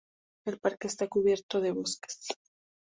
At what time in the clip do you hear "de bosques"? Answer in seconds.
1.61-2.25